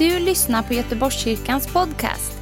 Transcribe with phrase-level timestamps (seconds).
[0.00, 2.32] du lyssnar på Göteborgskyrkans podcast.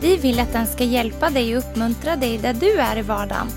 [0.00, 3.48] Vi vill att den ska hjälpa dig och uppmuntra dig där du är i vardagen.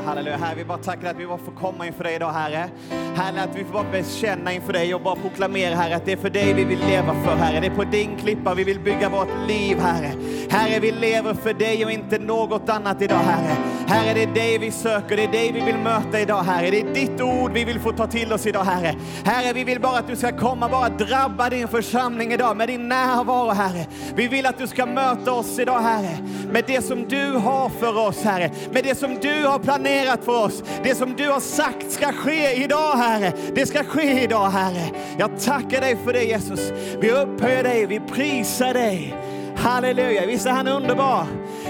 [0.00, 0.46] Halleluja, halleluja.
[0.46, 2.68] Herre, vi bara tackar att vi bara får komma inför dig idag, Herre.
[3.16, 6.16] Herre, att vi får bara bekänna inför dig och bara proklamera, Herre, att det är
[6.16, 7.60] för dig vi vill leva för, Herre.
[7.60, 10.12] Det är på din klippa vi vill bygga vårt liv, Herre.
[10.50, 13.77] Herre, vi lever för dig och inte något annat idag, Herre.
[13.88, 16.70] Herre, det är dig vi söker, det är dig vi vill möta idag, Herre.
[16.70, 18.94] Det är ditt ord vi vill få ta till oss idag, Herre.
[19.24, 22.88] Herre, vi vill bara att du ska komma, bara drabba din församling idag med din
[22.88, 23.86] närvaro, Herre.
[24.14, 26.18] Vi vill att du ska möta oss idag, Herre,
[26.52, 28.50] med det som du har för oss, Herre.
[28.70, 30.62] Med det som du har planerat för oss.
[30.82, 33.32] Det som du har sagt ska ske idag, Herre.
[33.54, 34.84] Det ska ske idag, Herre.
[35.18, 36.72] Jag tackar dig för det, Jesus.
[37.00, 39.14] Vi upphöjer dig, vi prisar dig.
[39.56, 41.26] Halleluja, visst är han underbar?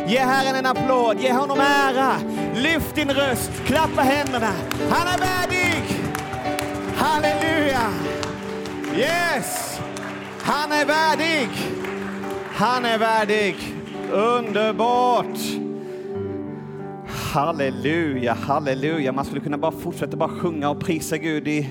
[0.08, 2.12] Ge Herren en applåd, ge honom ära.
[2.54, 4.52] Lyft din röst, klappa händerna.
[4.90, 5.82] Han är värdig!
[6.96, 7.90] Halleluja!
[8.96, 9.80] Yes!
[10.42, 11.48] Han är värdig!
[12.52, 13.56] Han är värdig.
[14.12, 15.38] Underbart!
[17.32, 19.12] Halleluja, halleluja.
[19.12, 21.70] Man skulle kunna bara fortsätta bara sjunga och prisa Gud i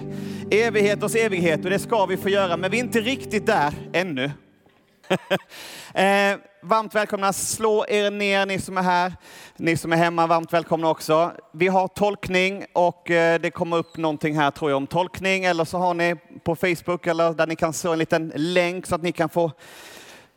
[0.52, 4.32] evigheters evighet och det ska vi få göra, men vi är inte riktigt där ännu.
[5.94, 9.14] eh, varmt välkomna, slå er ner ni som är här.
[9.58, 11.32] Ni som är hemma, varmt välkomna också.
[11.54, 15.66] Vi har tolkning och eh, det kommer upp någonting här tror jag om tolkning eller
[15.66, 19.04] så har ni på Facebook eller där ni kan se en liten länk så att
[19.04, 19.52] ni kan få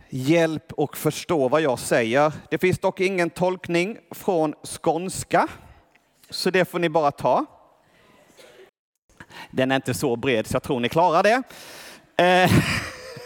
[0.08, 2.32] hjälp och förstå vad jag säger.
[2.50, 5.48] Det finns dock ingen tolkning från skånska,
[6.30, 7.46] så det får ni bara ta.
[9.50, 11.42] Den är inte så bred så jag tror ni klarar det.
[12.24, 12.50] Eh,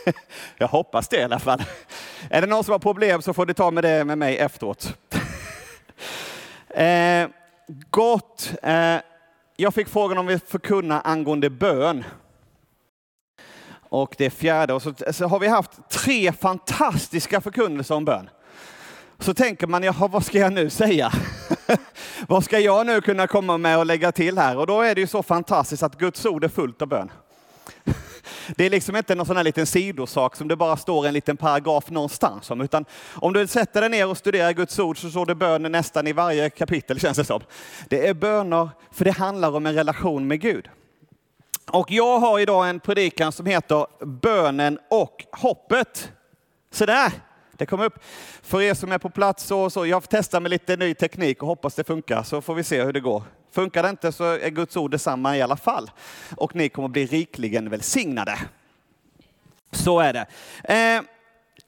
[0.58, 1.62] jag hoppas det i alla fall.
[2.30, 4.97] Är det någon som har problem så får du ta med det med mig efteråt.
[6.77, 7.29] Eh,
[7.90, 8.52] gott.
[8.62, 8.96] Eh,
[9.57, 12.05] jag fick frågan om vi förkunnar angående bön
[13.89, 14.73] och det fjärde.
[14.73, 18.30] Och så, så, har vi haft tre fantastiska förkunnelser om bön.
[19.18, 21.13] Så tänker man, jaha, vad ska jag nu säga?
[22.29, 24.57] vad ska jag nu kunna komma med och lägga till här?
[24.57, 27.11] Och då är det ju så fantastiskt att Guds ord är fullt av bön.
[28.57, 31.37] Det är liksom inte någon sån här liten sidosak som det bara står en liten
[31.37, 32.85] paragraf någonstans om, utan
[33.15, 36.13] om du sätter dig ner och studerar Guds ord så står det böner nästan i
[36.13, 37.41] varje kapitel känns det som.
[37.89, 40.69] Det är böner för det handlar om en relation med Gud.
[41.71, 46.13] Och jag har idag en predikan som heter Bönen och hoppet.
[46.71, 47.13] Så där,
[47.57, 47.98] det kom upp.
[48.42, 51.48] För er som är på plats så, så jag testar med lite ny teknik och
[51.48, 53.23] hoppas det funkar så får vi se hur det går.
[53.53, 55.91] Funkar det inte så är Guds ord detsamma i alla fall.
[56.37, 58.39] Och ni kommer bli rikligen välsignade.
[59.70, 60.27] Så är det.
[60.75, 61.03] Eh,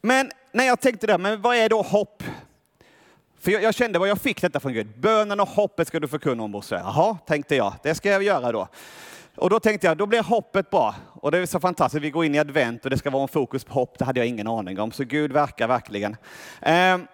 [0.01, 2.23] men när jag tänkte det, men vad är då hopp?
[3.41, 4.99] För jag, jag, kände vad jag fick detta från Gud.
[4.99, 6.75] Bönen och hoppet ska du förkunna om Bosse.
[6.75, 7.75] Jaha, tänkte jag.
[7.83, 8.69] Det ska jag göra då.
[9.37, 10.95] Och då tänkte jag, då blir hoppet bra.
[11.15, 13.29] Och det är så fantastiskt, vi går in i advent och det ska vara en
[13.29, 14.93] fokus på hopp, det hade jag ingen aning om.
[14.93, 16.17] Så Gud verkar verkligen.
[16.61, 17.07] Ehm,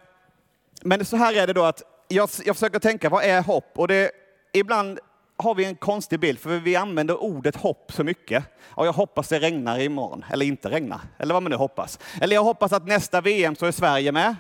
[0.82, 3.72] men så här är det då att jag, jag försöker tänka, vad är hopp?
[3.74, 4.10] Och det,
[4.52, 4.98] ibland
[5.36, 8.44] har vi en konstig bild, för vi använder ordet hopp så mycket.
[8.64, 11.98] Och jag hoppas det regnar imorgon, eller inte regnar, eller vad man nu hoppas.
[12.20, 14.36] Eller jag hoppas att nästa VM så är Sverige med.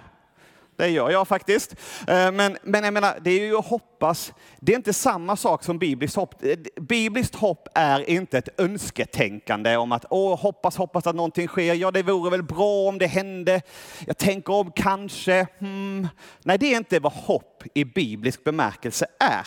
[0.76, 1.74] Det gör jag faktiskt.
[2.08, 4.32] Eh, men, men jag menar, det är ju att hoppas.
[4.60, 6.44] Det är inte samma sak som bibliskt hopp.
[6.44, 11.74] Eh, bibliskt hopp är inte ett önsketänkande om att Åh, hoppas, hoppas att någonting sker.
[11.74, 13.62] Ja, det vore väl bra om det hände.
[14.06, 15.46] Jag tänker om kanske.
[15.58, 16.08] Hmm.
[16.42, 19.46] Nej, det är inte vad hopp i biblisk bemärkelse är.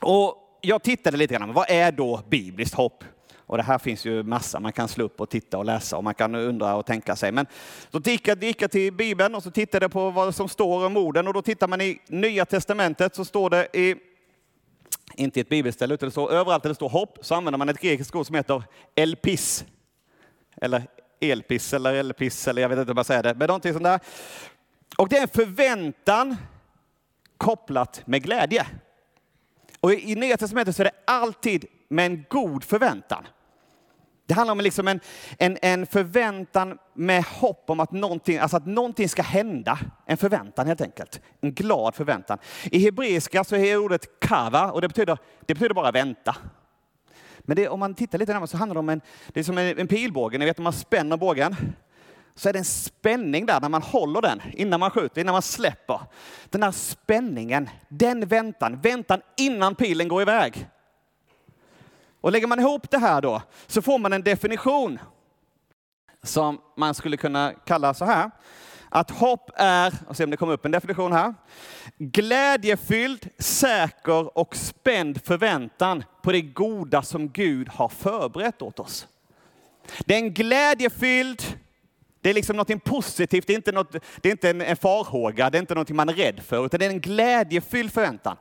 [0.00, 3.04] Och jag tittade lite grann, vad är då bibliskt hopp?
[3.46, 6.04] Och det här finns ju massa, man kan slå upp och titta och läsa och
[6.04, 7.32] man kan undra och tänka sig.
[7.32, 7.46] Men
[7.90, 10.86] då gick jag, gick jag till Bibeln och så tittade jag på vad som står
[10.86, 13.94] om orden och då tittar man i Nya Testamentet så står det i,
[15.14, 17.68] inte i ett bibelställe, utan det står överallt där det står hopp så använder man
[17.68, 18.62] ett grekiskt ord som heter
[18.94, 19.64] elpis.
[20.56, 20.82] Eller
[21.20, 24.00] elpis eller elpis eller jag vet inte hur man säger det, men någonting sånt där.
[24.98, 26.36] Och det är en förväntan
[27.36, 28.66] kopplat med glädje.
[29.80, 33.26] Och i Nya Testamentet så är det alltid med en god förväntan.
[34.26, 35.00] Det handlar om liksom en,
[35.38, 39.78] en, en förväntan med hopp om att någonting, alltså att någonting ska hända.
[40.06, 41.20] En förväntan helt enkelt.
[41.40, 42.38] En glad förväntan.
[42.64, 46.36] I hebreiska så är ordet kava och det betyder, det betyder bara vänta.
[47.38, 49.58] Men det, om man tittar lite närmare så handlar det om en, det är som
[49.58, 50.38] en, en pilbåge.
[50.38, 51.56] Ni vet om man spänner bågen
[52.34, 55.42] så är det en spänning där när man håller den innan man skjuter, innan man
[55.42, 56.00] släpper.
[56.50, 60.68] Den här spänningen, den väntan, väntan innan pilen går iväg.
[62.24, 64.98] Och lägger man ihop det här då så får man en definition
[66.22, 68.30] som man skulle kunna kalla så här.
[68.88, 71.34] Att hopp är, och se om det kommer upp en definition här,
[71.98, 79.06] glädjefylld, säker och spänd förväntan på det goda som Gud har förberett åt oss.
[80.06, 81.42] Det är en glädjefylld,
[82.24, 85.50] det är liksom något positivt, det är inte, något, det är inte en, en farhåga,
[85.50, 88.36] det är inte något man är rädd för, utan det är en glädjefylld förväntan.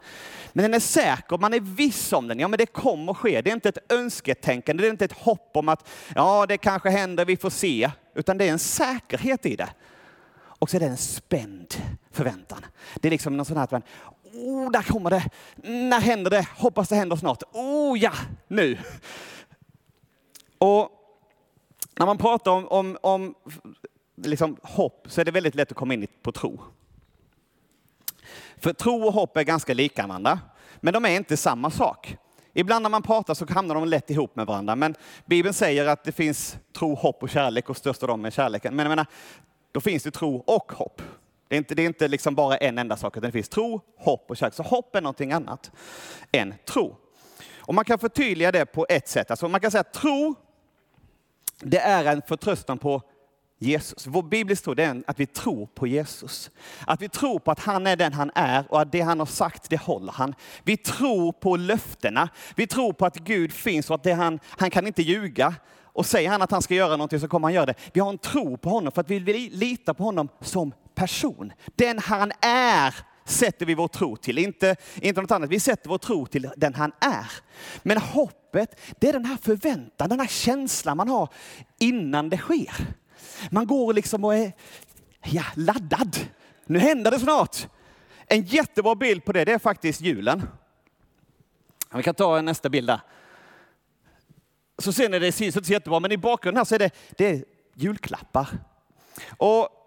[0.53, 2.39] Men den är säker, man är viss om den.
[2.39, 3.41] Ja, men det kommer ske.
[3.41, 6.89] Det är inte ett önsketänkande, det är inte ett hopp om att ja, det kanske
[6.89, 7.91] händer, vi får se.
[8.15, 9.69] Utan det är en säkerhet i det.
[10.35, 11.74] Och så är det en spänd
[12.12, 12.65] förväntan.
[12.95, 13.83] Det är liksom någon sån här att man,
[14.33, 15.30] oh, där kommer det.
[15.69, 16.47] När händer det?
[16.56, 17.44] Hoppas det händer snart.
[17.53, 18.13] Oh ja,
[18.47, 18.77] nu.
[20.57, 20.89] Och
[21.95, 23.36] när man pratar om, om, om
[24.16, 26.62] liksom hopp så är det väldigt lätt att komma in på tro.
[28.57, 30.40] För tro och hopp är ganska lika varandra,
[30.81, 32.18] men de är inte samma sak.
[32.54, 34.95] Ibland när man pratar så hamnar de lätt ihop med varandra, men
[35.25, 38.75] Bibeln säger att det finns tro, hopp och kärlek och störst av dem är kärleken.
[38.75, 39.06] Men jag menar,
[39.72, 41.01] då finns det tro och hopp.
[41.48, 43.81] Det är inte, det är inte liksom bara en enda sak, utan det finns tro,
[43.98, 44.54] hopp och kärlek.
[44.54, 45.72] Så hopp är någonting annat
[46.31, 46.95] än tro.
[47.57, 49.31] Och man kan förtydliga det på ett sätt.
[49.31, 50.36] Alltså man kan säga att tro,
[51.63, 53.01] det är en förtröstan på
[53.60, 54.07] Jesus.
[54.07, 56.51] Vår bibliska tro är att vi tror på Jesus.
[56.88, 59.25] Att vi tror på att han är den han är och att det han har
[59.25, 60.36] sagt, det håller han.
[60.63, 62.30] Vi tror på löftena.
[62.56, 65.56] Vi tror på att Gud finns och att det han, han kan inte ljuga.
[65.81, 67.75] Och säger han att han ska göra någonting så kommer han göra det.
[67.94, 71.54] Vi har en tro på honom för att vi vill lita på honom som person.
[71.75, 75.49] Den han är sätter vi vår tro till, inte, inte något annat.
[75.49, 77.31] Vi sätter vår tro till den han är.
[77.83, 81.29] Men hoppet, det är den här förväntan, den här känslan man har
[81.79, 82.73] innan det sker.
[83.51, 84.53] Man går liksom och är
[85.23, 86.17] ja, laddad.
[86.65, 87.67] Nu händer det snart.
[88.27, 90.43] En jättebra bild på det, det är faktiskt julen.
[91.95, 93.01] Vi kan ta nästa bild där.
[94.77, 96.91] Så ser ni, det syns inte så jättebra, men i bakgrunden här så är det,
[97.17, 98.49] det är julklappar.
[99.37, 99.82] Och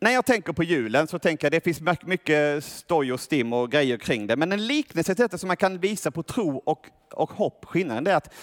[0.00, 3.52] när jag tänker på julen så tänker jag att det finns mycket stoj och stim
[3.52, 4.36] och grejer kring det.
[4.36, 8.06] Men en liknelse till detta som man kan visa på tro och, och hopp, skillnaden
[8.06, 8.34] är att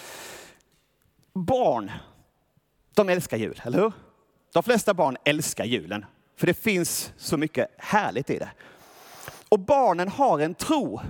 [1.34, 1.90] barn,
[2.94, 3.92] de älskar jul, eller hur?
[4.52, 6.04] De flesta barn älskar julen,
[6.36, 8.50] för det finns så mycket härligt i det.
[9.48, 11.00] Och barnen har en tro,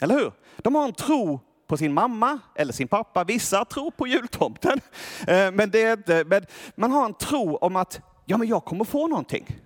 [0.00, 0.32] eller hur?
[0.56, 3.24] De har en tro på sin mamma eller sin pappa.
[3.24, 4.80] Vissa tror på jultomten,
[5.26, 8.64] eh, men, det är inte, men man har en tro om att ja, men jag
[8.64, 9.60] kommer få någonting.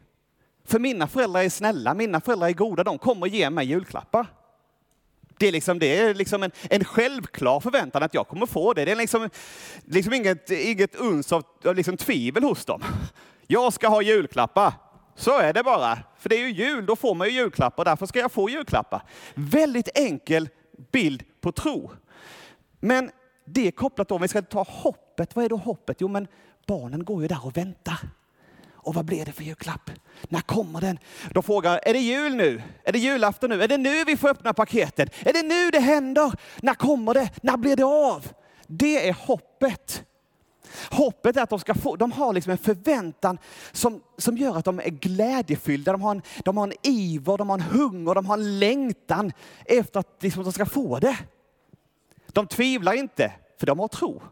[0.69, 4.26] För mina föräldrar är snälla, mina föräldrar är goda, de kommer ge mig julklappar.
[5.38, 8.85] Det är liksom, det är liksom en, en självklar förväntan att jag kommer få det.
[8.85, 9.31] Det är liksom,
[9.85, 12.82] liksom inget, inget uns av, av liksom tvivel hos dem.
[13.47, 14.73] Jag ska ha julklappar.
[15.15, 15.99] Så är det bara.
[16.19, 19.03] För det är ju jul, då får man ju julklappar, därför ska jag få julklappar.
[19.35, 20.49] Väldigt enkel
[20.93, 21.91] bild på tro.
[22.81, 23.11] Men
[23.44, 25.97] det är kopplat då, om vi ska ta hoppet, vad är då hoppet?
[26.00, 26.26] Jo men
[26.67, 27.99] barnen går ju där och väntar.
[28.88, 29.90] Och vad blir det för julklapp?
[30.29, 30.99] När kommer den?
[31.31, 32.62] De frågar, är det jul nu?
[32.85, 33.62] Är det julafton nu?
[33.62, 35.26] Är det nu vi får öppna paketet?
[35.26, 36.32] Är det nu det händer?
[36.62, 37.31] När kommer det?
[37.43, 38.29] När blir det av?
[38.67, 40.05] Det är hoppet.
[40.90, 43.38] Hoppet är att de ska få, de har liksom en förväntan
[43.73, 45.93] som, som gör att de är glädjefyllda.
[45.93, 49.32] De har, en, de har en iver, de har en hunger, de har en längtan
[49.64, 51.19] efter att liksom, de ska få det.
[52.26, 54.23] De tvivlar inte, för de har tro.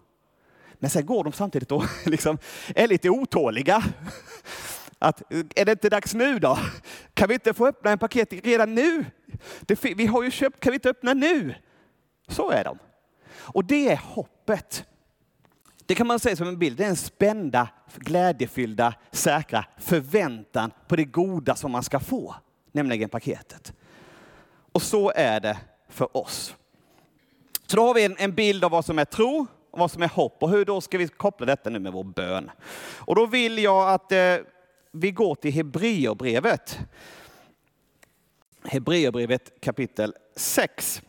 [0.78, 2.38] Men sen går de samtidigt och liksom
[2.74, 3.84] är lite otåliga.
[4.98, 5.22] Att,
[5.54, 6.58] är det inte dags nu då?
[7.14, 9.04] Kan vi inte få öppna en paket redan nu?
[9.60, 11.54] Det, vi har ju köpt, kan vi inte öppna nu?
[12.28, 12.78] Så är de.
[13.28, 14.84] Och det är hoppet.
[15.86, 20.96] Det kan man säga som en bild, det är en spända, glädjefyllda, säkra förväntan på
[20.96, 22.34] det goda som man ska få,
[22.72, 23.72] nämligen paketet.
[24.72, 26.54] Och så är det för oss.
[27.66, 29.46] Så då har vi en, en bild av vad som är tro,
[29.78, 32.50] vad som är hopp och hur då ska vi koppla detta nu med vår bön.
[32.96, 34.36] Och då vill jag att eh,
[34.92, 36.78] vi går till Hebreerbrevet.
[38.64, 41.02] Hebreerbrevet kapitel 6.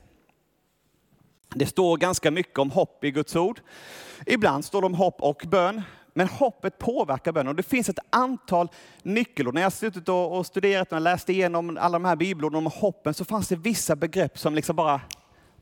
[1.49, 3.61] Det står ganska mycket om hopp i Guds ord.
[4.25, 5.81] Ibland står det om hopp och bön.
[6.13, 8.69] Men hoppet påverkar bönen och det finns ett antal
[9.03, 9.53] nyckelord.
[9.53, 13.25] När jag suttit och studerat och läst igenom alla de här bibelorden om hoppen så
[13.25, 15.01] fanns det vissa begrepp som liksom bara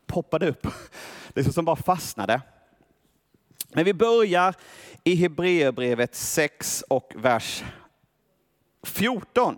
[0.08, 0.68] poppade upp.
[1.36, 2.42] Liksom som bara fastnade.
[3.74, 4.56] Men vi börjar
[5.04, 7.64] i Hebreerbrevet 6 och vers
[8.84, 9.58] 14.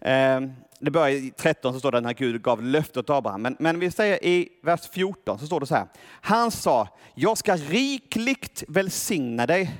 [0.00, 3.42] Ehm, det börjar i 13 så står det när Gud gav löftet åt Abraham.
[3.42, 5.86] Men, men vi säger i vers 14 så står det så här.
[6.20, 9.72] Han sa, jag ska rikligt välsigna dig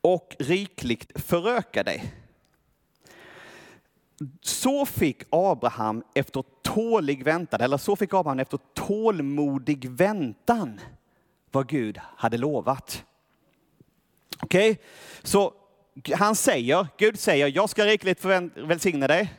[0.00, 2.14] och rikligt föröka dig.
[4.40, 10.80] Så fick Abraham efter tålig väntan, eller så fick Abraham efter tålmodig väntan
[11.56, 13.04] vad Gud hade lovat.
[14.42, 14.84] Okej, okay?
[15.22, 15.52] så
[16.14, 19.34] han säger, Gud säger, jag ska rikligt välsigna dig.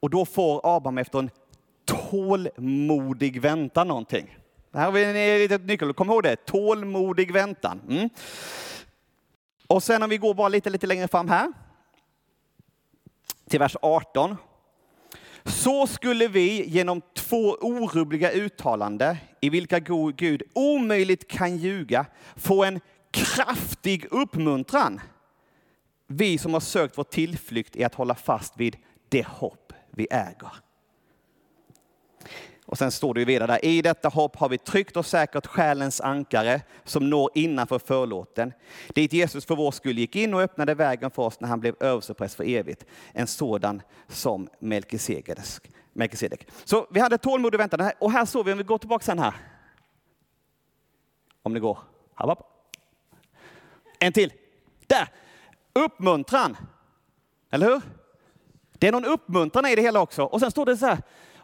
[0.00, 1.30] Och då får Abraham efter en
[1.84, 4.38] tålmodig väntan någonting.
[4.74, 7.80] Här har vi en litet nyckel, kom ihåg det, tålmodig väntan.
[7.88, 8.08] Mm.
[9.66, 11.52] Och sen om vi går bara lite, lite längre fram här,
[13.48, 14.36] till vers 18.
[15.48, 19.78] Så skulle vi genom två orubbliga uttalanden i vilka
[20.16, 25.00] Gud omöjligt kan ljuga få en kraftig uppmuntran.
[26.06, 28.76] Vi som har sökt vår tillflykt i att hålla fast vid
[29.08, 30.52] det hopp vi äger.
[32.68, 35.46] Och sen står det ju vidare där, i detta hopp har vi tryggt och säkert
[35.46, 38.52] själens ankare som når innanför förlåten.
[38.88, 41.74] Dit Jesus för vår skull gick in och öppnade vägen för oss när han blev
[41.80, 42.84] överstepräst för evigt.
[43.12, 46.48] En sådan som Melkisedek.
[46.64, 47.90] Så vi hade tålmodig väntan.
[47.98, 49.34] Och här såg vi, om vi går tillbaka sen här.
[51.42, 51.78] Om det går.
[53.98, 54.32] En till.
[54.86, 55.08] Där!
[55.72, 56.56] Uppmuntran.
[57.50, 57.82] Eller hur?
[58.72, 60.22] Det är någon uppmuntran i det hela också.
[60.22, 60.98] Och sen står det så här,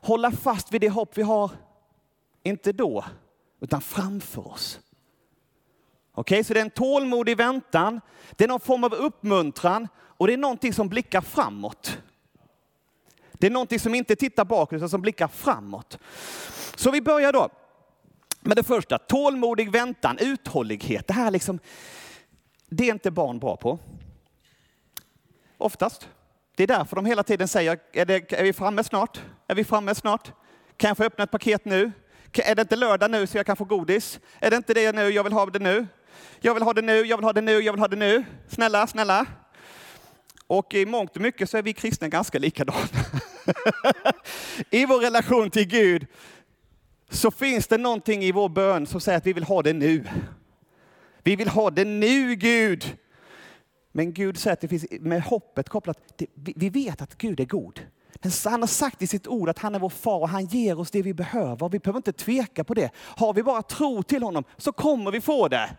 [0.05, 1.51] hålla fast vid det hopp vi har,
[2.43, 3.05] inte då,
[3.61, 4.81] utan framför oss.
[6.13, 8.01] Okej, okay, så det är en tålmodig väntan,
[8.33, 11.99] det är någon form av uppmuntran och det är någonting som blickar framåt.
[13.33, 15.99] Det är någonting som inte tittar bakåt utan som blickar framåt.
[16.77, 17.49] Så vi börjar då
[18.41, 21.07] med det första, tålmodig väntan, uthållighet.
[21.07, 21.59] Det här liksom,
[22.69, 23.79] det är inte barn bra på.
[25.59, 26.09] Oftast.
[26.57, 29.21] Det är därför de hela tiden säger, är, det, är vi framme snart?
[29.49, 30.33] Är vi framme snart?
[30.77, 31.93] Kan jag få öppna ett paket nu?
[32.33, 34.21] Är det inte lördag nu så jag kan få godis?
[34.41, 35.87] Är det inte det nu, jag vill ha det nu?
[36.41, 38.25] Jag vill ha det nu, jag vill ha det nu, jag vill ha det nu.
[38.49, 39.27] Snälla, snälla.
[40.47, 42.79] Och i mångt och mycket så är vi kristna ganska likadana.
[44.71, 46.07] I vår relation till Gud
[47.11, 50.05] så finns det någonting i vår bön som säger att vi vill ha det nu.
[51.23, 52.97] Vi vill ha det nu Gud.
[53.97, 57.81] Men Gud säger att det finns med hoppet kopplat, vi vet att Gud är god.
[58.45, 60.91] Han har sagt i sitt ord att han är vår far och han ger oss
[60.91, 61.69] det vi behöver.
[61.69, 62.91] Vi behöver inte tveka på det.
[62.97, 65.77] Har vi bara tro till honom så kommer vi få det.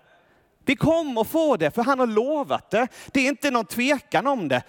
[0.65, 2.87] Vi kommer få det, för han har lovat det.
[3.11, 4.63] Det är inte någon tvekan om det.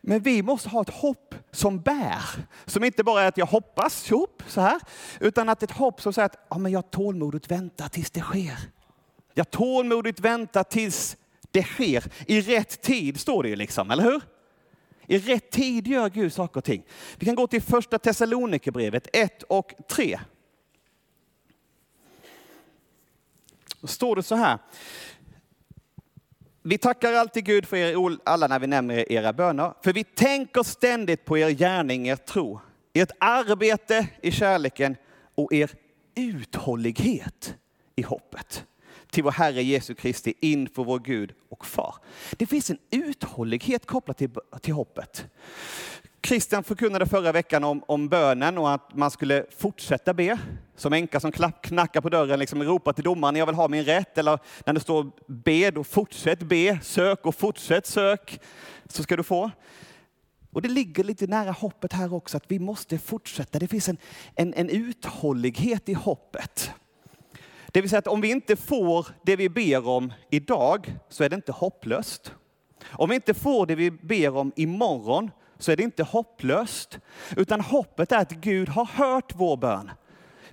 [0.00, 2.22] Men vi måste ha ett hopp som bär.
[2.66, 4.80] Som inte bara är att jag hoppas ihop så här,
[5.20, 8.58] utan att ett hopp som säger att ja, men jag tålmodigt väntar tills det sker.
[9.34, 11.16] Jag tålmodigt väntar tills
[11.50, 12.04] det sker.
[12.26, 14.22] I rätt tid står det ju liksom, eller hur?
[15.06, 16.84] I rätt tid gör Gud saker och ting.
[17.18, 20.20] Vi kan gå till första Thessalonikerbrevet 1 och 3.
[23.80, 24.58] Då står det så här.
[26.62, 30.62] Vi tackar alltid Gud för er alla när vi nämner era böner, för vi tänker
[30.62, 32.60] ständigt på er gärning, er tro,
[32.92, 34.96] ert arbete i kärleken
[35.34, 35.70] och er
[36.14, 37.54] uthållighet
[37.96, 38.64] i hoppet
[39.10, 41.94] till vår Herre Jesu Kristi inför vår Gud och Far.
[42.32, 45.26] Det finns en uthållighet kopplat till, till hoppet.
[46.26, 50.38] Christian förkunnade förra veckan om, om bönen och att man skulle fortsätta be.
[50.76, 53.84] Som änka som klapp, knackar på dörren, liksom ropar till domaren, jag vill ha min
[53.84, 54.18] rätt.
[54.18, 58.40] Eller när det står be, då fortsätt be, sök och fortsätt sök,
[58.88, 59.50] så ska du få.
[60.52, 63.58] Och det ligger lite nära hoppet här också, att vi måste fortsätta.
[63.58, 63.96] Det finns en,
[64.34, 66.70] en, en uthållighet i hoppet.
[67.72, 71.28] Det vill säga att om vi inte får det vi ber om idag så är
[71.28, 72.34] det inte hopplöst.
[72.86, 76.98] Om vi inte får det vi ber om imorgon så är det inte hopplöst.
[77.36, 79.90] Utan hoppet är att Gud har hört vår bön.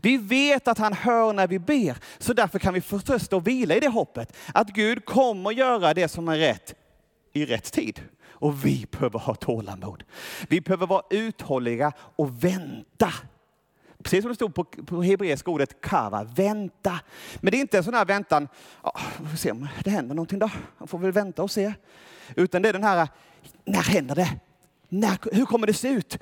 [0.02, 3.76] Vi vet att han hör när vi ber, så därför kan vi förtrösta och vila
[3.76, 4.36] i det hoppet.
[4.54, 6.76] Att Gud kommer göra det som är rätt
[7.34, 8.02] i rätt tid.
[8.28, 10.04] Och vi behöver ha tålamod.
[10.48, 13.14] Vi behöver vara uthålliga och vänta
[14.06, 17.00] Precis som det stod på, på hebreiska ordet kava, vänta.
[17.36, 18.48] Men det är inte en sån här väntan,
[18.84, 20.50] ja, vi får se om det händer någonting då.
[20.78, 21.74] Man får väl vänta och se.
[22.36, 23.08] Utan det är den här,
[23.66, 24.30] när händer det?
[24.90, 26.18] När, hur kommer det se ut?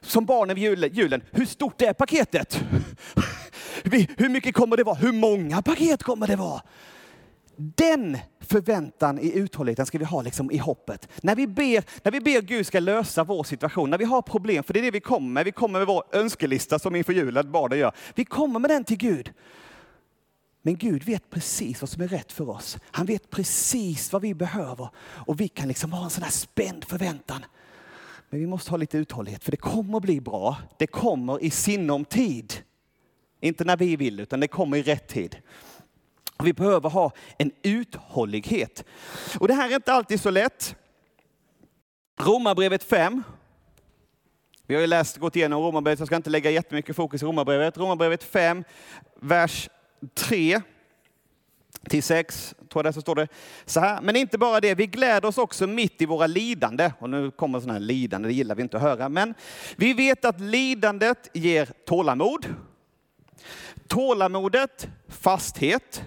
[0.00, 1.22] Som barnen vid julen, julen.
[1.30, 2.60] hur stort är paketet?
[4.16, 4.96] Hur mycket kommer det vara?
[4.96, 6.62] Hur många paket kommer det vara?
[7.56, 11.08] Den förväntan i uthålligheten ska vi ha liksom i hoppet.
[11.22, 14.64] När vi, ber, när vi ber Gud ska lösa vår situation, när vi har problem,
[14.64, 15.44] för det är det vi kommer med.
[15.44, 17.92] Vi kommer med vår önskelista som inför julen barnen gör.
[18.14, 19.32] Vi kommer med den till Gud.
[20.62, 22.78] Men Gud vet precis vad som är rätt för oss.
[22.90, 26.84] Han vet precis vad vi behöver och vi kan liksom ha en sån här spänd
[26.84, 27.44] förväntan.
[28.30, 30.56] Men vi måste ha lite uthållighet för det kommer bli bra.
[30.78, 32.54] Det kommer i sinom tid.
[33.40, 35.36] Inte när vi vill utan det kommer i rätt tid.
[36.42, 38.84] Vi behöver ha en uthållighet.
[39.40, 40.76] Och det här är inte alltid så lätt.
[42.20, 43.22] Romarbrevet 5.
[44.66, 47.26] Vi har ju läst, gått igenom Romarbrevet, så jag ska inte lägga jättemycket fokus i
[47.26, 47.78] Romarbrevet.
[47.78, 48.64] Romarbrevet 5,
[49.20, 49.68] vers
[50.14, 50.60] 3
[51.88, 53.28] till 6, tror jag det så står det
[53.64, 54.00] så här.
[54.00, 56.92] Men inte bara det, vi gläder oss också mitt i våra lidande.
[56.98, 59.08] Och nu kommer sådana här lidande, det gillar vi inte att höra.
[59.08, 59.34] Men
[59.76, 62.46] vi vet att lidandet ger tålamod.
[63.86, 66.04] Tålamodet fasthet.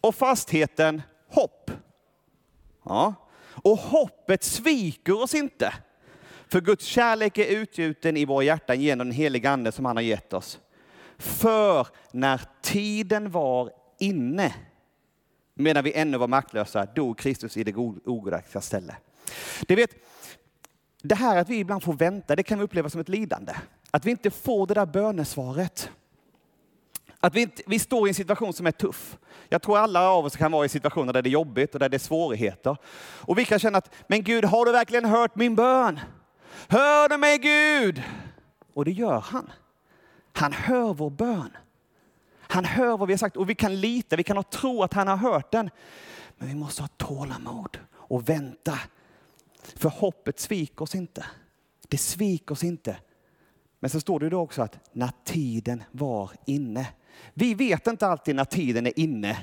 [0.00, 1.70] Och fastheten hopp.
[2.84, 3.14] Ja.
[3.62, 5.74] Och hoppet sviker oss inte.
[6.48, 10.02] För Guds kärlek är utgjuten i våra hjärtan genom den heliga Ande som han har
[10.02, 10.60] gett oss.
[11.18, 14.54] För när tiden var inne,
[15.54, 18.96] medan vi ännu var maktlösa, dog Kristus i det ogudaktiga ställe.
[19.66, 19.90] Det, vet,
[21.02, 23.52] det här att vi ibland får vänta, det kan vi uppleva som ett lidande.
[23.90, 25.90] Att vi inte får det där bönesvaret.
[27.20, 29.18] Att vi, inte, vi står i en situation som är tuff.
[29.48, 31.88] Jag tror alla av oss kan vara i situationer där det är jobbigt och där
[31.88, 32.76] det är svårigheter.
[33.20, 36.00] Och vi kan känna att, men Gud, har du verkligen hört min bön?
[36.68, 38.02] Hör du mig Gud?
[38.74, 39.50] Och det gör han.
[40.32, 41.56] Han hör vår bön.
[42.40, 44.92] Han hör vad vi har sagt och vi kan lita, vi kan ha tro att
[44.92, 45.70] han har hört den.
[46.38, 48.78] Men vi måste ha tålamod och vänta.
[49.76, 51.26] För hoppet sviker oss inte.
[51.88, 52.96] Det sviker oss inte.
[53.80, 56.86] Men så står det ju då också att när tiden var inne.
[57.34, 59.38] Vi vet inte alltid när tiden är inne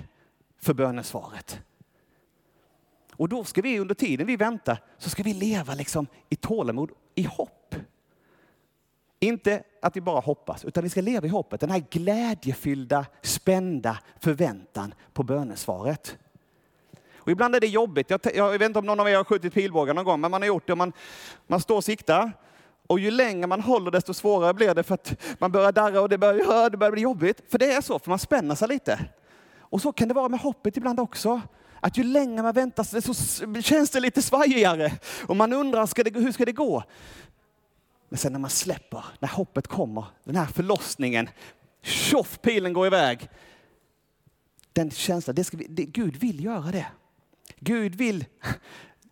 [0.62, 1.60] för bönesvaret.
[3.14, 6.92] Och då ska vi under tiden vi väntar så ska vi leva liksom i tålamod,
[7.16, 7.76] i hopp.
[9.20, 11.60] Inte att vi bara hoppas, utan vi ska leva i hoppet.
[11.60, 16.18] Den här glädjefyllda, spända förväntan på bönesvaret.
[17.16, 18.10] Och ibland är det jobbigt.
[18.10, 20.42] Jag, jag, vet inte om någon av er har skjutit pilbågar någon gång, men man
[20.42, 20.76] har gjort det.
[20.76, 20.94] Man,
[21.48, 22.32] man står och siktar.
[22.88, 26.10] Och ju längre man håller desto svårare blir det för att man börjar darra och
[26.10, 27.42] det börjar, det börjar bli jobbigt.
[27.52, 29.06] För det är så, för man spänner sig lite.
[29.60, 31.42] Och så kan det vara med hoppet ibland också.
[31.80, 34.92] Att ju längre man väntar så känns det lite svajigare.
[35.28, 36.84] Och man undrar, ska det, hur ska det gå?
[38.10, 41.30] Men sen när man släpper, när hoppet kommer, den här förlossningen,
[41.82, 43.30] tjoff, pilen går iväg.
[44.74, 46.86] Den känslan, det ska vi, det, Gud vill göra det.
[47.60, 48.26] Gud vill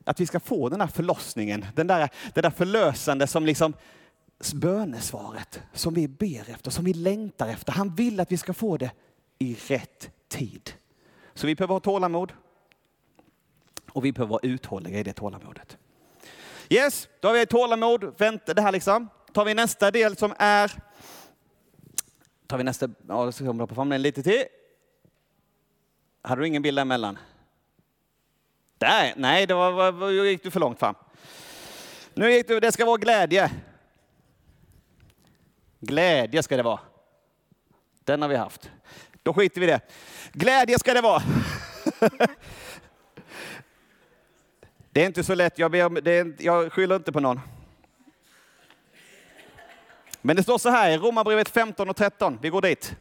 [0.05, 3.73] att vi ska få den här förlossningen, den där, det där förlösande som liksom
[4.53, 7.73] bönesvaret som vi ber efter, som vi längtar efter.
[7.73, 8.91] Han vill att vi ska få det
[9.39, 10.73] i rätt tid.
[11.33, 12.33] Så vi behöver ha tålamod
[13.91, 15.77] och vi behöver vara uthålliga i det tålamodet.
[16.69, 19.09] Yes, då har vi tålamod, vänta det här liksom.
[19.33, 20.71] Tar vi nästa del som är,
[22.47, 24.43] tar vi nästa, ja, då ska jag på fram den lite till.
[26.21, 27.17] Hade du ingen bild emellan?
[28.85, 30.95] Där, nej, då var, var, gick du för långt fram.
[32.13, 33.51] Nu gick du, det ska vara glädje.
[35.79, 36.79] Glädje ska det vara.
[38.03, 38.71] Den har vi haft.
[39.23, 39.79] Då skiter vi i det.
[40.33, 41.23] Glädje ska det vara.
[44.91, 47.41] Det är inte så lätt, jag, ber, det är, jag skyller inte på någon.
[50.21, 52.95] Men det står så här i Romarbrevet 15 och 13, vi går dit.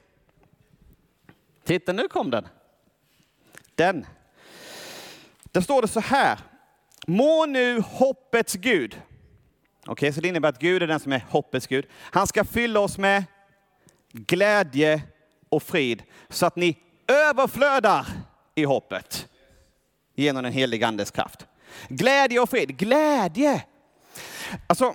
[1.65, 2.49] Titta, nu kom den.
[3.75, 4.07] Den.
[5.55, 6.39] Där står det så här.
[7.07, 9.01] Må nu hoppets Gud.
[9.81, 11.87] Okej, okay, så det innebär att Gud är den som är hoppets Gud.
[12.01, 13.25] Han ska fylla oss med
[14.13, 15.03] glädje
[15.49, 18.07] och frid så att ni överflödar
[18.55, 19.29] i hoppet
[20.15, 21.47] genom den heliga Andes kraft.
[21.89, 22.77] Glädje och frid.
[22.79, 23.65] Glädje!
[24.67, 24.95] Alltså,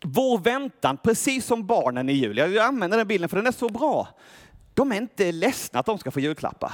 [0.00, 2.38] vår väntan, precis som barnen i jul.
[2.38, 4.08] Jag använder den bilden för den är så bra.
[4.74, 6.72] De är inte ledsna att de ska få julklappar.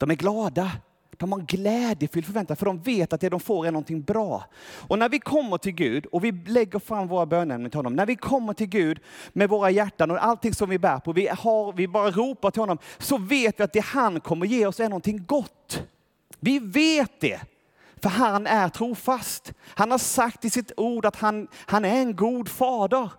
[0.00, 0.70] De är glada.
[1.16, 4.44] De har en glädjefylld förväntan för de vet att det de får är någonting bra.
[4.88, 8.06] Och när vi kommer till Gud och vi lägger fram våra bönämnen till honom, när
[8.06, 9.00] vi kommer till Gud
[9.32, 12.62] med våra hjärtan och allting som vi bär på, vi, har, vi bara ropar till
[12.62, 15.82] honom, så vet vi att det han kommer ge oss är någonting gott.
[16.40, 17.40] Vi vet det,
[18.02, 19.52] för han är trofast.
[19.64, 23.10] Han har sagt i sitt ord att han, han är en god fader.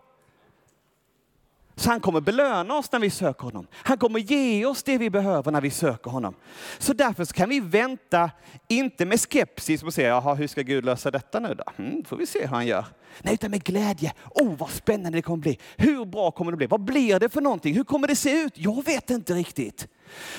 [1.81, 3.67] Så han kommer belöna oss när vi söker honom.
[3.73, 6.35] Han kommer ge oss det vi behöver när vi söker honom.
[6.77, 8.31] Så därför så kan vi vänta,
[8.67, 11.63] inte med skepsis och säga, jaha, hur ska Gud lösa detta nu då?
[11.77, 12.85] Mm, får vi se hur han gör.
[13.21, 14.13] Nej, utan med glädje.
[14.29, 15.59] Oh, vad spännande det kommer bli.
[15.77, 16.67] Hur bra kommer det bli?
[16.67, 17.75] Vad blir det för någonting?
[17.75, 18.53] Hur kommer det se ut?
[18.55, 19.87] Jag vet inte riktigt.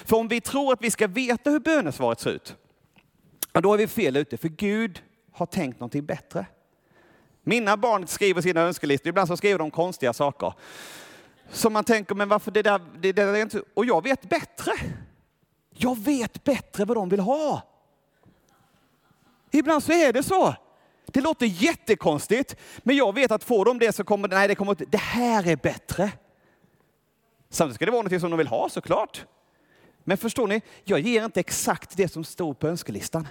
[0.05, 2.57] För om vi tror att vi ska veta hur bönesvaret ser ut,
[3.53, 5.03] då är vi fel ute, för Gud
[5.33, 6.47] har tänkt någonting bättre.
[7.45, 10.55] Mina barn skriver sina önskelistor, ibland så skriver de konstiga saker.
[11.53, 13.63] Som man tänker, men varför det där, det där är inte...
[13.75, 14.73] Och jag vet bättre.
[15.71, 17.63] Jag vet bättre vad de vill ha.
[19.51, 20.55] Ibland så är det så.
[21.07, 24.55] Det låter jättekonstigt, men jag vet att får de det så kommer det, nej det
[24.55, 26.13] kommer det här är bättre.
[27.51, 29.25] Samtidigt ska det vara något som de vill ha såklart.
[30.05, 33.29] Men förstår ni, jag ger inte exakt det som står på önskelistan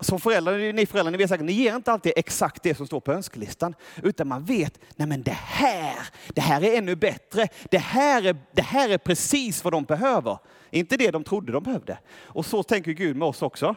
[0.00, 3.00] som föräldrar, ni föräldrar, ni vet säkert, ni ger inte alltid exakt det som står
[3.00, 3.74] på önskelistan.
[4.02, 7.48] Utan man vet, nej men det här, det här är ännu bättre.
[7.70, 10.38] Det här är, det här är precis vad de behöver.
[10.70, 11.98] Inte det de trodde de behövde.
[12.16, 13.76] Och så tänker Gud med oss också.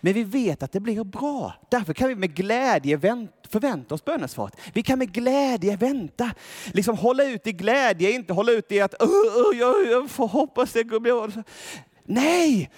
[0.00, 1.54] Men vi vet att det blir bra.
[1.70, 2.98] Därför kan vi med glädje
[3.48, 4.56] förvänta oss bönesvaret.
[4.72, 6.30] Vi kan med glädje vänta.
[6.72, 8.94] Liksom hålla ut i glädje, inte hålla ut i att
[9.54, 11.28] jag får hoppas det går bra.
[12.04, 12.70] Nej!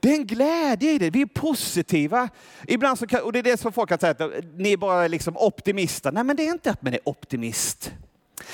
[0.00, 1.10] Det är en glädje i det.
[1.10, 2.28] Vi är positiva.
[2.66, 5.08] Ibland så kan, och det är det som folk kan säga att ni är bara
[5.08, 6.12] liksom optimister.
[6.12, 7.92] Nej, men det är inte att man är optimist.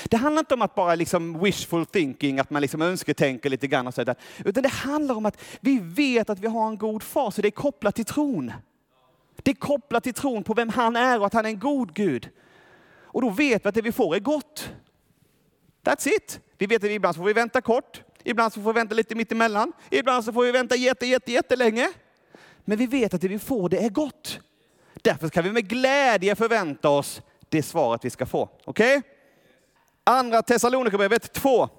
[0.03, 3.87] Det handlar inte om att bara liksom wishful thinking, att man liksom önsketänker lite grann
[3.87, 7.31] och så Utan det handlar om att vi vet att vi har en god far,
[7.31, 8.51] så det är kopplat till tron.
[9.43, 11.93] Det är kopplat till tron på vem han är och att han är en god
[11.93, 12.29] Gud.
[13.01, 14.69] Och då vet vi att det vi får är gott.
[15.83, 16.39] That's it.
[16.57, 19.73] Vi vet att ibland får vi vänta kort, ibland så får vi vänta lite mittemellan,
[19.91, 21.89] ibland så får vi vänta jätte, jätte, jättelänge.
[22.65, 24.39] Men vi vet att det vi får, det är gott.
[24.93, 28.49] Därför kan vi med glädje förvänta oss det svaret vi ska få.
[28.65, 28.97] Okej?
[28.97, 29.11] Okay?
[30.03, 31.69] Andra Thessalonikerbrevet 2.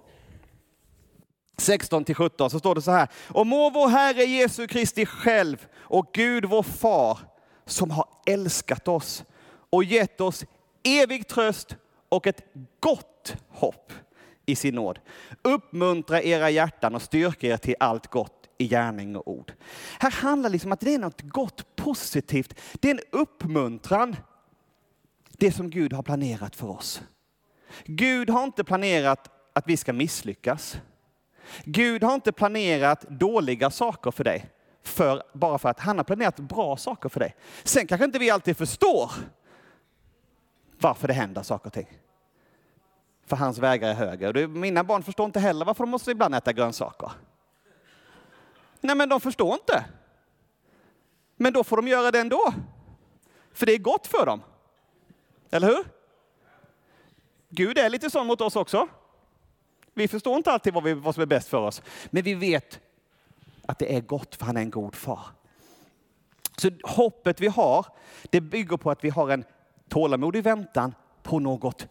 [1.56, 3.08] 16 till 17 så står det så här.
[3.28, 7.18] Och må vår Herre Jesu Kristi själv och Gud vår far
[7.66, 9.24] som har älskat oss
[9.70, 10.44] och gett oss
[10.82, 11.76] evig tröst
[12.08, 12.42] och ett
[12.80, 13.92] gott hopp
[14.48, 14.98] i sin nåd.
[15.42, 19.52] Uppmuntra era hjärtan och styrka er till allt gott i gärning och ord.
[19.98, 22.54] Här handlar det liksom om att det är något gott, positivt.
[22.74, 24.16] Det är en uppmuntran.
[25.30, 27.02] Det som Gud har planerat för oss.
[27.84, 30.80] Gud har inte planerat att vi ska misslyckas.
[31.64, 34.50] Gud har inte planerat dåliga saker för dig
[34.82, 37.36] för, bara för att han har planerat bra saker för dig.
[37.64, 39.10] Sen kanske inte vi alltid förstår
[40.78, 41.88] varför det händer saker och ting.
[43.28, 44.46] För hans vägar är högre.
[44.46, 47.10] Mina barn förstår inte heller varför de måste ibland äta grönsaker.
[48.80, 49.84] Nej, men de förstår inte.
[51.36, 52.52] Men då får de göra det ändå.
[53.52, 54.42] För det är gott för dem.
[55.50, 55.84] Eller hur?
[57.48, 58.88] Gud är lite sån mot oss också.
[59.94, 62.80] Vi förstår inte alltid vad, vi, vad som är bäst för oss, men vi vet
[63.66, 65.20] att det är gott för han är en god far.
[66.56, 67.86] Så hoppet vi har,
[68.30, 69.44] det bygger på att vi har en
[69.88, 71.86] tålamodig väntan på något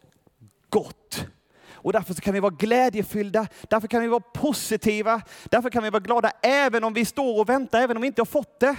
[0.69, 1.25] gott.
[1.69, 5.99] Och därför kan vi vara glädjefyllda, därför kan vi vara positiva, därför kan vi vara
[5.99, 8.75] glada även om vi står och väntar, även om vi inte har fått det.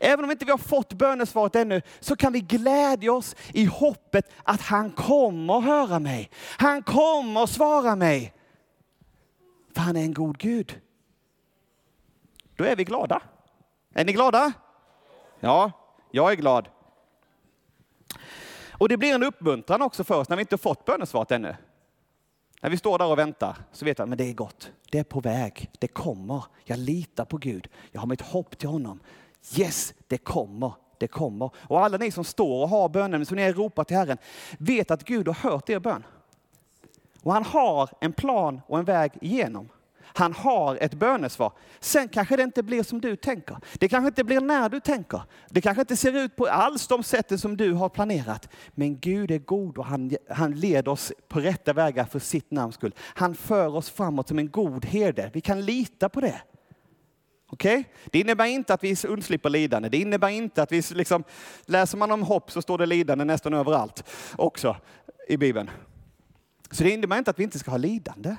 [0.00, 4.32] Även om inte vi har fått bönesvaret ännu så kan vi glädja oss i hoppet
[4.42, 6.30] att han kommer höra mig.
[6.58, 8.34] Han kommer svara mig.
[9.74, 10.80] För han är en god Gud.
[12.56, 13.22] Då är vi glada.
[13.94, 14.52] Är ni glada?
[15.40, 15.72] Ja,
[16.10, 16.68] jag är glad.
[18.78, 21.56] Och det blir en uppmuntran också för oss när vi inte fått bönesvaret ännu.
[22.62, 24.72] När vi står där och väntar så vet vi att det är gott.
[24.90, 25.70] Det är på väg.
[25.78, 26.44] Det kommer.
[26.64, 27.68] Jag litar på Gud.
[27.92, 29.00] Jag har mitt hopp till honom.
[29.56, 31.50] Yes, det kommer, det kommer.
[31.56, 34.18] Och alla ni som står och har bönen, som ni har ropat till Herren,
[34.58, 36.04] vet att Gud har hört er bön.
[37.22, 39.68] Och han har en plan och en väg igenom.
[40.16, 41.52] Han har ett bönesvar.
[41.80, 43.56] Sen kanske det inte blir som du tänker.
[43.78, 45.22] Det kanske inte blir när du tänker.
[45.50, 48.48] Det kanske inte ser ut på alls de sätten som du har planerat.
[48.74, 52.74] Men Gud är god och han, han leder oss på rätta vägar för sitt namns
[52.74, 52.94] skull.
[52.98, 55.30] Han för oss framåt som en god herde.
[55.34, 56.40] Vi kan lita på det.
[57.50, 57.84] Okay?
[58.04, 59.88] Det innebär inte att vi undslipper lidande.
[59.88, 61.24] Det innebär inte att vi liksom,
[61.66, 64.04] läser man om hopp så står det lidande nästan överallt
[64.36, 64.76] också
[65.28, 65.70] i Bibeln.
[66.70, 68.36] Så det innebär inte att vi inte ska ha lidande,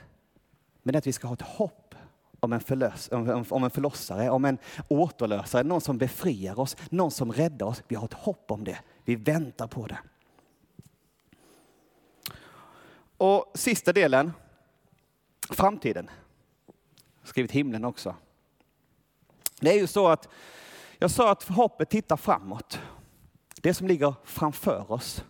[0.87, 1.95] men att vi ska ha ett hopp
[2.39, 7.11] om en, förlös, om, om en förlossare, om en återlösare, någon som befriar oss, någon
[7.11, 7.83] som räddar oss.
[7.87, 8.79] Vi har ett hopp om det.
[9.05, 9.97] Vi väntar på det.
[13.17, 14.31] Och sista delen,
[15.49, 16.09] framtiden.
[16.65, 18.15] Jag har skrivit himlen också.
[19.59, 20.29] Det är ju så att
[20.97, 22.79] jag sa att hoppet tittar framåt.
[23.61, 25.23] Det som ligger framför oss.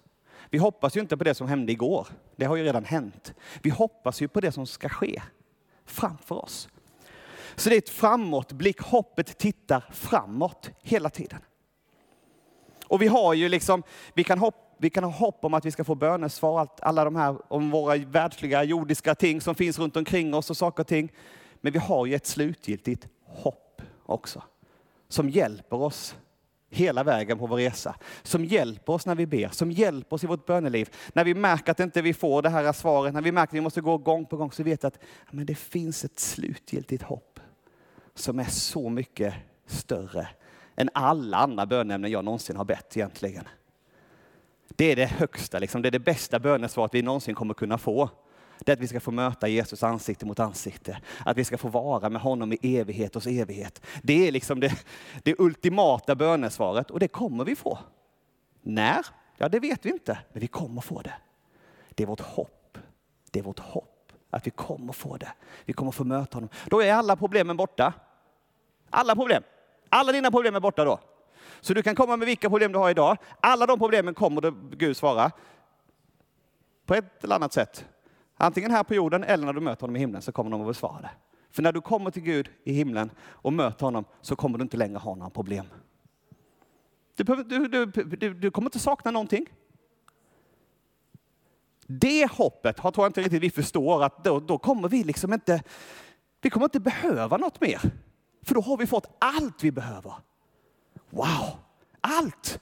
[0.49, 2.07] Vi hoppas ju inte på det som hände igår.
[2.35, 3.33] Det har ju redan hänt.
[3.61, 5.21] Vi hoppas ju på det som ska ske
[5.87, 6.69] framför oss.
[7.55, 8.81] Så det är ett framåtblick.
[8.81, 11.39] Hoppet tittar framåt hela tiden.
[12.87, 15.71] Och vi har ju liksom, vi kan, hopp, vi kan ha hopp om att vi
[15.71, 20.33] ska få bönesvar, alla de här om våra världsliga jordiska ting som finns runt omkring
[20.33, 21.11] oss och saker och ting.
[21.61, 24.43] Men vi har ju ett slutgiltigt hopp också.
[25.09, 26.15] Som hjälper oss
[26.69, 27.95] hela vägen på vår resa.
[28.23, 30.89] Som hjälper oss när vi ber, som hjälper oss i vårt böneliv.
[31.13, 33.61] När vi märker att inte vi får det här svaret, när vi märker att vi
[33.61, 34.99] måste gå gång på gång, så vet vi att
[35.31, 37.39] men det finns ett slutgiltigt hopp
[38.15, 39.33] som är så mycket
[39.65, 40.27] större
[40.75, 43.47] än alla andra bönämnen jag någonsin har bett egentligen.
[44.75, 45.81] Det är det högsta, liksom.
[45.81, 48.09] det är det bästa bönesvaret vi någonsin kommer kunna få.
[48.59, 50.97] Det är att vi ska få möta Jesus ansikte mot ansikte.
[51.25, 53.81] Att vi ska få vara med honom i evighet och evighet.
[54.03, 54.85] Det är liksom det,
[55.23, 57.79] det ultimata bönesvaret och det kommer vi få.
[58.61, 59.05] När?
[59.37, 61.13] Ja, det vet vi inte, men vi kommer få det.
[61.89, 62.77] Det är vårt hopp.
[63.31, 65.31] Det är vårt hopp att vi kommer få det.
[65.65, 66.49] Vi kommer få möta honom.
[66.65, 67.93] Då är alla problemen borta.
[68.89, 69.43] Alla problem.
[69.89, 70.99] Alla dina problem är borta då.
[71.61, 73.17] Så du kan komma med vilka problem du har idag.
[73.39, 75.31] Alla de problemen kommer Gud svara
[76.85, 77.85] på ett eller annat sätt.
[78.37, 80.67] Antingen här på jorden eller när du möter honom i himlen så kommer de att
[80.67, 81.11] besvara det.
[81.51, 84.77] För när du kommer till Gud i himlen och möter honom så kommer du inte
[84.77, 85.65] längre ha några problem.
[87.15, 89.45] Du, du, du, du, du kommer inte sakna någonting.
[91.87, 95.33] Det hoppet har, tror jag inte riktigt vi förstår att då, då kommer vi liksom
[95.33, 95.63] inte,
[96.41, 97.81] vi kommer inte behöva något mer.
[98.41, 100.13] För då har vi fått allt vi behöver.
[101.09, 101.59] Wow,
[102.01, 102.59] allt!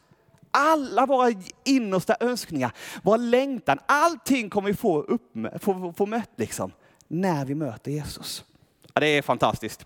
[0.57, 2.71] Alla våra innersta önskningar,
[3.03, 6.71] vår längtan, allting kommer vi få, upp, få, få mött liksom,
[7.07, 8.45] när vi möter Jesus.
[8.93, 9.85] Ja, det är fantastiskt.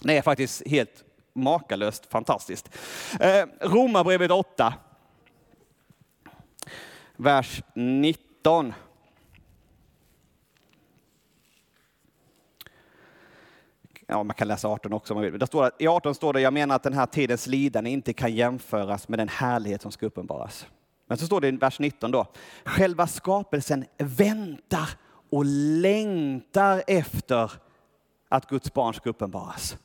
[0.00, 2.68] Det är faktiskt helt makalöst fantastiskt.
[3.20, 4.74] Eh, Romarbrevet 8,
[7.16, 8.74] vers 19.
[14.12, 15.38] Ja, man kan läsa 18 också om man vill.
[15.38, 18.34] Där står I 18 står det, jag menar att den här tidens lidande inte kan
[18.34, 20.66] jämföras med den härlighet som ska uppenbaras.
[21.08, 22.26] Men så står det i vers 19 då,
[22.64, 24.88] själva skapelsen väntar
[25.30, 27.52] och längtar efter
[28.28, 29.76] att Guds barn ska uppenbaras.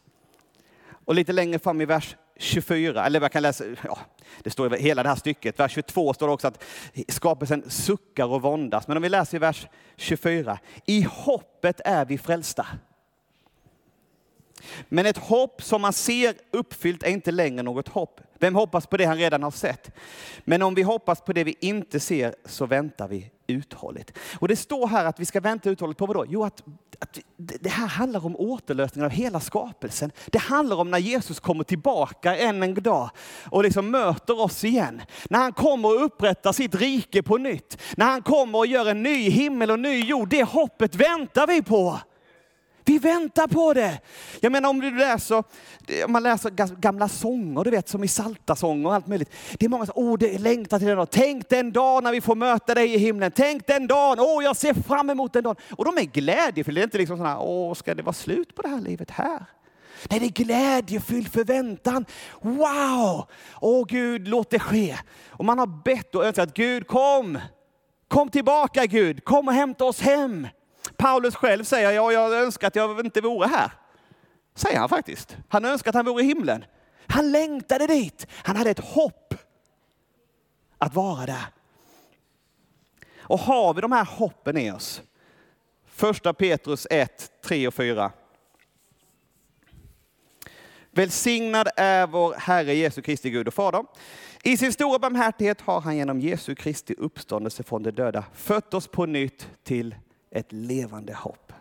[1.05, 3.97] Och lite längre fram i vers 24, eller jag kan läsa, ja,
[4.43, 5.59] det står i hela det här stycket.
[5.59, 6.63] Vers 22 står det också att
[7.07, 8.87] skapelsen suckar och våndas.
[8.87, 10.59] Men om vi läser i vers 24.
[10.85, 12.67] I hoppet är vi frälsta.
[14.89, 18.21] Men ett hopp som man ser uppfyllt är inte längre något hopp.
[18.39, 19.91] Vem hoppas på det han redan har sett?
[20.39, 24.17] Men om vi hoppas på det vi inte ser så väntar vi uthålligt.
[24.39, 26.25] Och det står här att vi ska vänta uthålligt på vad då?
[26.29, 26.63] Jo, att,
[26.99, 30.11] att det här handlar om återlösningen av hela skapelsen.
[30.25, 33.09] Det handlar om när Jesus kommer tillbaka än en dag
[33.45, 35.01] och liksom möter oss igen.
[35.29, 37.77] När han kommer och upprättar sitt rike på nytt.
[37.97, 40.29] När han kommer och gör en ny himmel och ny jord.
[40.29, 41.99] Det hoppet väntar vi på.
[42.87, 43.99] Vi väntar på det.
[44.39, 45.43] Jag menar om du läser,
[46.05, 49.31] om man läser gamla sånger, du vet som i salta sånger och allt möjligt.
[49.57, 51.07] Det är många som, oh, det längtar till den dagen.
[51.11, 53.31] Tänk den dagen när vi får möta dig i himlen.
[53.35, 55.55] Tänk den dagen, åh jag ser fram emot den dagen.
[55.71, 56.79] Och de är glädjefyllda.
[56.79, 59.45] det är inte liksom sådana, åh ska det vara slut på det här livet här?
[60.09, 62.05] Nej, det är glädjefylld förväntan.
[62.41, 63.29] Wow!
[63.61, 64.97] Åh Gud, låt det ske.
[65.29, 67.39] Och man har bett och önskat, Gud kom!
[68.07, 70.47] Kom tillbaka Gud, kom och hämta oss hem.
[70.97, 73.71] Paulus själv säger, ja, jag önskar att jag inte vore här.
[74.55, 75.37] Säger han faktiskt.
[75.49, 76.65] Han önskar att han vore i himlen.
[77.07, 78.27] Han längtade dit.
[78.31, 79.33] Han hade ett hopp
[80.77, 81.45] att vara där.
[83.19, 85.01] Och har vi de här hoppen i oss?
[85.85, 88.11] Första Petrus 1, 3 och 4.
[90.91, 93.85] Välsignad är vår Herre Jesu Kristi Gud och Fader.
[94.43, 98.87] I sin stora barmhärtighet har han genom Jesu Kristi uppståndelse från de döda fött oss
[98.87, 99.95] på nytt till
[100.31, 101.53] ett levande hopp.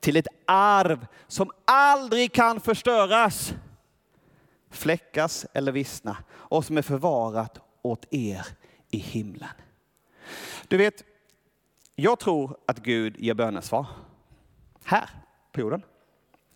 [0.00, 3.54] Till ett arv som aldrig kan förstöras,
[4.70, 8.46] fläckas eller vissna och som är förvarat åt er
[8.90, 9.48] i himlen.
[10.68, 11.04] Du vet,
[11.94, 13.86] jag tror att Gud ger bönesvar
[14.84, 15.10] här
[15.52, 15.82] på jorden.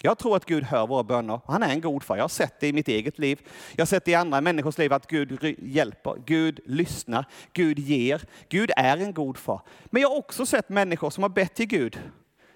[0.04, 1.40] Jag tror att Gud hör våra böner.
[1.46, 2.16] Han är en god far.
[2.16, 3.48] Jag har sett det i mitt eget liv.
[3.76, 8.22] Jag har sett det i andra människors liv att Gud hjälper, Gud lyssnar, Gud ger.
[8.48, 9.60] Gud är en god far.
[9.84, 12.00] Men jag har också sett människor som har bett till Gud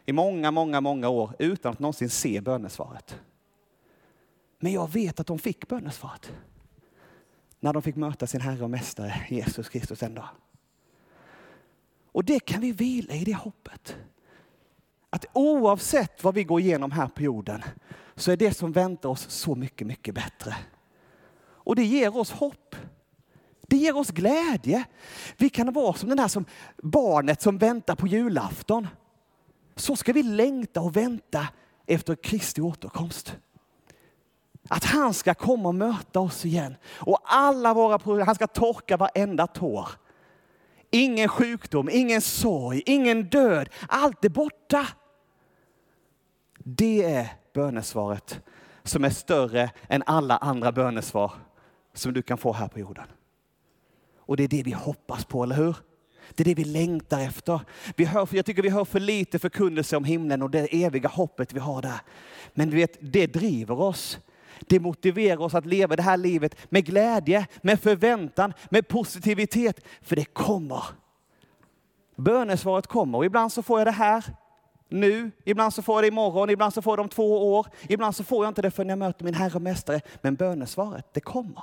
[0.04, 3.20] i många, många, många år utan att någonsin se bönesvaret.
[4.58, 6.32] Men jag vet att de fick bönesvaret.
[7.60, 10.28] När de fick möta sin Herre och Mästare Jesus Kristus en dag.
[12.12, 13.96] Och det kan vi vila i det hoppet
[15.10, 17.62] att oavsett vad vi går igenom här på jorden
[18.14, 20.56] så är det som väntar oss så mycket, mycket bättre.
[21.66, 22.76] Och det ger oss hopp.
[23.68, 24.84] Det ger oss glädje.
[25.36, 26.44] Vi kan vara som den här som
[26.82, 28.88] barnet som väntar på julafton.
[29.76, 31.48] Så ska vi längta och vänta
[31.86, 33.36] efter Kristi återkomst.
[34.68, 36.76] Att han ska komma och möta oss igen.
[36.86, 39.88] Och alla våra problem, han ska torka varenda tår.
[40.90, 43.68] Ingen sjukdom, ingen sorg, ingen död.
[43.88, 44.86] Allt är borta.
[46.58, 48.40] Det är bönesvaret
[48.82, 51.32] som är större än alla andra bönesvar
[51.94, 53.06] som du kan få här på jorden.
[54.18, 55.76] Och det är det vi hoppas på, eller hur?
[56.34, 57.60] Det är det vi längtar efter.
[57.96, 61.52] Vi hör, jag tycker vi hör för lite förkunnelse om himlen och det eviga hoppet
[61.52, 62.00] vi har där.
[62.54, 64.18] Men du vet, det driver oss.
[64.60, 69.84] Det motiverar oss att leva det här livet med glädje, med förväntan, med positivitet.
[70.02, 70.84] För det kommer.
[72.16, 74.24] Bönesvaret kommer och ibland så får jag det här
[74.88, 77.66] nu, ibland så får jag det imorgon, ibland så får jag det om två år,
[77.88, 80.00] ibland så får jag inte det förrän jag möter min Herre och Mästare.
[80.22, 81.62] Men bönesvaret, det kommer.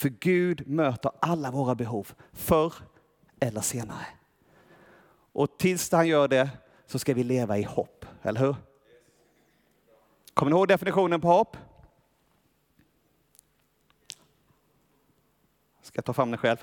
[0.00, 2.74] För Gud möter alla våra behov, förr
[3.40, 4.06] eller senare.
[5.32, 6.50] Och tills han gör det
[6.86, 8.56] så ska vi leva i hopp, eller hur?
[10.34, 11.56] Kommer ni ihåg definitionen på hopp?
[15.88, 16.56] Ska jag ta fram den själv?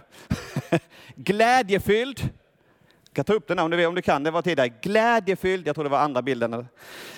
[1.15, 2.19] Glädjefylld.
[3.05, 4.69] Jag kan ta upp den om du, om du kan, det var tidigare.
[4.69, 6.67] Glädjefylld, jag tror det var andra bilden.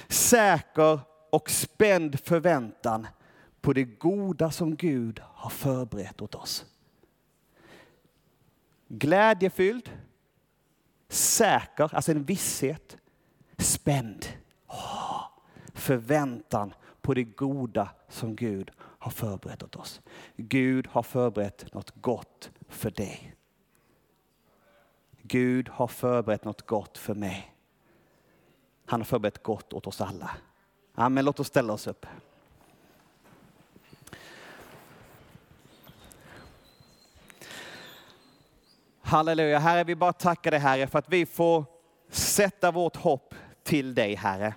[0.07, 3.07] Säker och spänd förväntan
[3.61, 6.65] på det goda som Gud har förberett åt oss.
[8.87, 9.89] Glädjefylld,
[11.09, 12.97] säker, alltså en visshet,
[13.57, 14.25] spänd.
[14.67, 15.23] Oh,
[15.73, 20.01] förväntan på det goda som Gud har förberett åt oss.
[20.35, 23.35] Gud har förberett något gott för dig.
[25.21, 27.55] Gud har förberett något gott för mig.
[28.85, 30.31] Han har förberett gott åt oss alla.
[30.95, 32.05] Amen, låt oss ställa oss upp.
[39.01, 41.65] Halleluja, Herre vi bara tackar dig Herre för att vi får
[42.09, 44.53] sätta vårt hopp till dig Herre.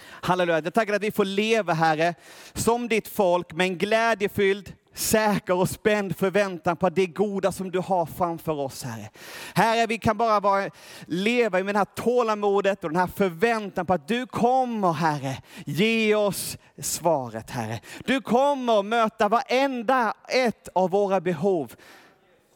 [0.00, 2.14] Halleluja, jag tackar att vi får leva Herre
[2.54, 7.78] som ditt folk med en glädjefylld, säker och spänd förväntan på det goda som du
[7.78, 9.10] har framför oss Herre.
[9.54, 10.70] Herre, vi kan bara vara,
[11.06, 16.14] leva med det här tålamodet och den här förväntan på att du kommer Herre, ge
[16.14, 17.80] oss svaret Herre.
[18.04, 21.74] Du kommer möta varenda ett av våra behov.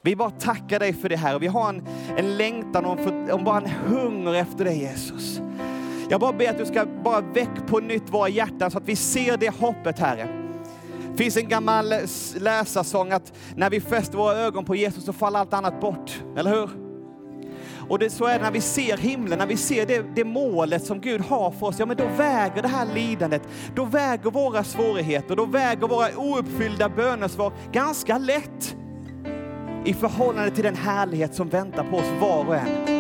[0.03, 1.39] Vi bara tackar dig för det här.
[1.39, 5.41] Vi har en, en längtan och en, och bara en hunger efter dig Jesus.
[6.11, 8.97] Jag bara ber att du ska bara väck på nytt våra hjärtan så att vi
[8.97, 10.29] ser det hoppet Herre.
[11.11, 11.95] Det finns en gammal
[12.37, 16.51] läsarsång att när vi fäster våra ögon på Jesus så faller allt annat bort, eller
[16.51, 16.71] hur?
[17.89, 20.85] Och det, så är det när vi ser himlen, när vi ser det, det målet
[20.85, 23.43] som Gud har för oss, ja men då väger det här lidandet,
[23.75, 28.77] då väger våra svårigheter, då väger våra ouppfyllda bönesvar ganska lätt
[29.85, 32.98] i förhållande till den härlighet som väntar på oss var och en.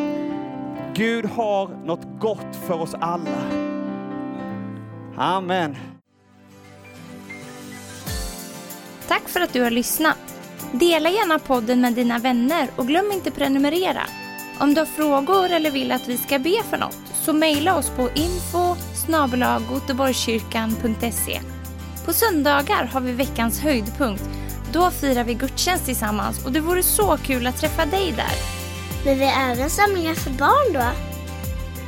[0.94, 3.44] Gud har något gott för oss alla.
[5.16, 5.76] Amen.
[9.08, 10.18] Tack för att du har lyssnat.
[10.72, 14.02] Dela gärna podden med dina vänner och glöm inte prenumerera.
[14.60, 17.90] Om du har frågor eller vill att vi ska be för något så mejla oss
[17.90, 18.76] på info
[22.04, 24.24] På söndagar har vi veckans höjdpunkt.
[24.72, 28.57] Då firar vi gudstjänst tillsammans och det vore så kul att träffa dig där.
[29.04, 30.84] Men vi har även samlingar för barn då?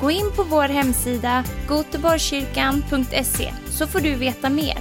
[0.01, 4.79] Gå in på vår hemsida goteborgskyrkan.se så får du veta mer.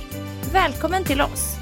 [0.54, 1.56] Välkommen till oss!